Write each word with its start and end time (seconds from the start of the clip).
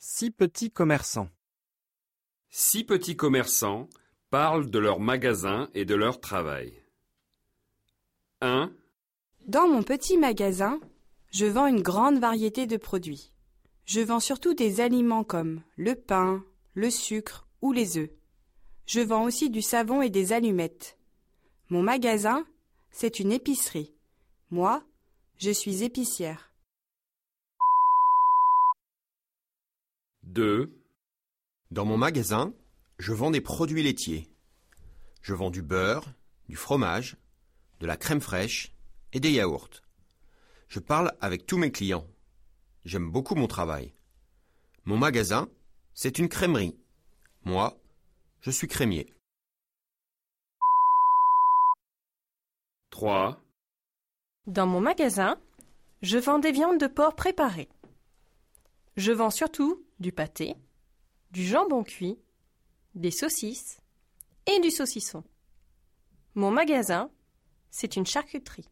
Six 0.00 0.30
petits 0.30 0.70
commerçants. 0.70 1.28
Six 2.50 2.84
petits 2.84 3.16
commerçants 3.16 3.88
parlent 4.30 4.70
de 4.70 4.78
leur 4.78 5.00
magasin 5.00 5.68
et 5.74 5.84
de 5.84 5.96
leur 5.96 6.20
travail. 6.20 6.72
1, 8.40 8.72
Dans 9.48 9.66
mon 9.66 9.82
petit 9.82 10.16
magasin, 10.16 10.78
je 11.32 11.46
vends 11.46 11.66
une 11.66 11.82
grande 11.82 12.20
variété 12.20 12.68
de 12.68 12.76
produits. 12.76 13.32
Je 13.86 14.00
vends 14.00 14.20
surtout 14.20 14.54
des 14.54 14.80
aliments 14.80 15.24
comme 15.24 15.62
le 15.76 15.96
pain, 15.96 16.44
le 16.74 16.90
sucre 16.90 17.48
ou 17.60 17.72
les 17.72 17.98
œufs. 17.98 18.10
Je 18.86 19.00
vends 19.00 19.24
aussi 19.24 19.50
du 19.50 19.62
savon 19.62 20.00
et 20.00 20.10
des 20.10 20.32
allumettes. 20.32 20.96
Mon 21.70 21.82
magasin, 21.82 22.46
c'est 22.92 23.18
une 23.18 23.32
épicerie. 23.32 23.92
Moi, 24.50 24.84
je 25.38 25.50
suis 25.50 25.82
épicière. 25.82 26.47
2, 30.28 30.70
Dans 31.70 31.86
mon 31.86 31.96
magasin, 31.96 32.52
je 32.98 33.14
vends 33.14 33.30
des 33.30 33.40
produits 33.40 33.82
laitiers. 33.82 34.28
Je 35.22 35.32
vends 35.32 35.48
du 35.48 35.62
beurre, 35.62 36.12
du 36.50 36.54
fromage, 36.54 37.16
de 37.80 37.86
la 37.86 37.96
crème 37.96 38.20
fraîche 38.20 38.74
et 39.14 39.20
des 39.20 39.32
yaourts. 39.32 39.80
Je 40.68 40.80
parle 40.80 41.14
avec 41.22 41.46
tous 41.46 41.56
mes 41.56 41.72
clients. 41.72 42.06
J'aime 42.84 43.10
beaucoup 43.10 43.36
mon 43.36 43.46
travail. 43.46 43.94
Mon 44.84 44.98
magasin, 44.98 45.48
c'est 45.94 46.18
une 46.18 46.28
crèmerie. 46.28 46.76
Moi, 47.44 47.80
je 48.42 48.50
suis 48.50 48.68
crémier. 48.68 49.06
3, 52.90 53.42
Dans 54.46 54.66
mon 54.66 54.82
magasin, 54.82 55.40
je 56.02 56.18
vends 56.18 56.38
des 56.38 56.52
viandes 56.52 56.78
de 56.78 56.86
porc 56.86 57.16
préparées. 57.16 57.70
Je 58.98 59.12
vends 59.12 59.30
surtout 59.30 59.86
du 60.00 60.10
pâté, 60.10 60.56
du 61.30 61.46
jambon 61.46 61.84
cuit, 61.84 62.18
des 62.96 63.12
saucisses 63.12 63.78
et 64.46 64.58
du 64.58 64.72
saucisson. 64.72 65.22
Mon 66.34 66.50
magasin, 66.50 67.08
c'est 67.70 67.94
une 67.94 68.06
charcuterie. 68.06 68.68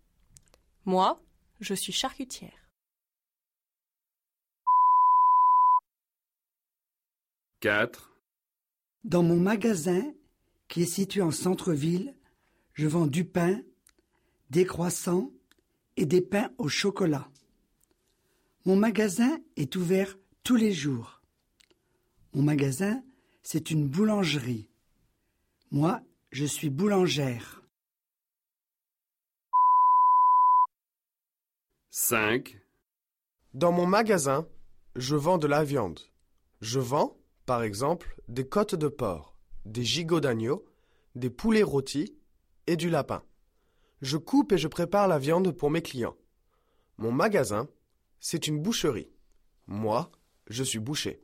Moi, 0.85 1.23
je 1.61 1.75
suis 1.75 1.93
charcutière. 1.93 2.73
4, 7.61 8.19
Dans 9.05 9.23
mon 9.23 9.39
magasin, 9.39 10.13
qui 10.67 10.83
est 10.83 10.87
situé 10.87 11.23
en 11.23 11.31
centre-ville, 11.31 12.17
je 12.73 12.89
vends 12.89 13.07
du 13.07 13.25
pain, 13.25 13.61
des 14.51 14.67
croissants 14.67 15.31
et 15.97 16.05
des 16.05 16.21
pains 16.21 16.51
au 16.59 16.67
chocolat. 16.67 17.31
Mon 18.67 18.75
magasin 18.75 19.39
est 19.55 19.77
ouvert 19.77 20.19
tous 20.43 20.57
les 20.57 20.73
jours. 20.73 21.23
Mon 22.35 22.43
magasin, 22.43 23.01
c'est 23.45 23.71
une 23.71 23.87
boulangerie. 23.87 24.69
Moi, 25.71 26.01
je 26.33 26.45
suis 26.45 26.69
boulangère. 26.69 27.63
5, 31.91 32.61
Dans 33.55 33.71
mon 33.71 33.87
magasin, 33.87 34.49
je 34.97 35.15
vends 35.15 35.39
de 35.39 35.47
la 35.47 35.63
viande. 35.63 36.01
Je 36.61 36.81
vends, 36.81 37.17
par 37.47 37.63
exemple, 37.63 38.21
des 38.27 38.49
côtes 38.49 38.75
de 38.75 38.89
porc, 38.89 39.37
des 39.65 39.85
gigots 39.85 40.19
d'agneau, 40.19 40.65
des 41.15 41.31
poulets 41.31 41.63
rôtis 41.63 42.19
et 42.67 42.75
du 42.75 42.91
lapin. 42.91 43.23
Je 44.03 44.17
coupe 44.17 44.51
et 44.51 44.59
je 44.59 44.67
prépare 44.67 45.07
la 45.07 45.21
viande 45.21 45.53
pour 45.53 45.71
mes 45.71 45.83
clients. 45.83 46.17
Mon 46.99 47.13
magasin, 47.13 47.69
c'est 48.21 48.47
une 48.47 48.61
boucherie. 48.61 49.09
Moi, 49.67 50.11
je 50.49 50.63
suis 50.63 50.79
boucher. 50.79 51.21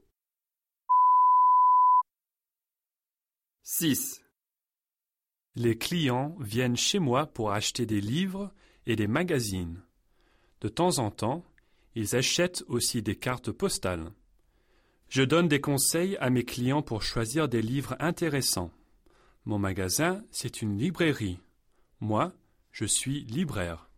6, 3.63 4.23
Les 5.55 5.79
clients 5.79 6.37
viennent 6.41 6.77
chez 6.77 6.99
moi 6.99 7.27
pour 7.27 7.53
acheter 7.53 7.87
des 7.87 8.01
livres 8.01 8.53
et 8.87 8.97
des 8.97 9.07
magazines. 9.07 9.83
De 10.61 10.69
temps 10.69 10.99
en 10.99 11.11
temps, 11.11 11.45
ils 11.95 12.17
achètent 12.17 12.65
aussi 12.69 13.03
des 13.03 13.17
cartes 13.17 13.53
postales. 13.53 14.13
Je 15.09 15.23
donne 15.23 15.47
des 15.47 15.61
conseils 15.61 16.17
à 16.17 16.31
mes 16.31 16.45
clients 16.45 16.83
pour 16.83 17.03
choisir 17.03 17.49
des 17.49 17.63
livres 17.63 17.97
intéressants. 18.01 18.73
Mon 19.45 19.59
magasin, 19.59 20.25
c'est 20.31 20.63
une 20.63 20.79
librairie. 20.79 21.39
Moi, 22.01 22.33
je 22.73 22.85
suis 22.85 23.25
libraire. 23.25 23.92